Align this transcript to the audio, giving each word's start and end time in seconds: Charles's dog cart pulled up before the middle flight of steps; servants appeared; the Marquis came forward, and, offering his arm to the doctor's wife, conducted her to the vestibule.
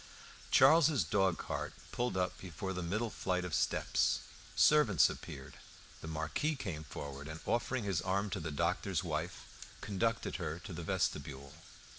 Charles's 0.49 1.03
dog 1.03 1.37
cart 1.37 1.73
pulled 1.91 2.17
up 2.17 2.35
before 2.39 2.73
the 2.73 2.81
middle 2.81 3.11
flight 3.11 3.45
of 3.45 3.53
steps; 3.53 4.21
servants 4.55 5.11
appeared; 5.11 5.57
the 6.01 6.07
Marquis 6.07 6.55
came 6.55 6.83
forward, 6.83 7.27
and, 7.27 7.39
offering 7.45 7.83
his 7.83 8.01
arm 8.01 8.31
to 8.31 8.39
the 8.39 8.49
doctor's 8.49 9.03
wife, 9.03 9.45
conducted 9.79 10.37
her 10.37 10.57
to 10.57 10.73
the 10.73 10.81
vestibule. 10.81 11.53